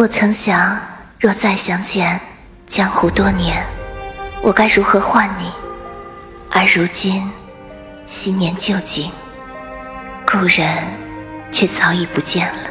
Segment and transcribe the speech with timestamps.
[0.00, 0.80] 我曾想
[1.18, 2.18] 若再相见
[2.66, 3.62] 江湖多年
[4.40, 5.52] 我该如何唤你？
[6.50, 7.30] 而如今
[8.06, 9.12] 昔年旧景
[10.26, 10.66] 故人
[11.52, 12.70] 却早已不见了。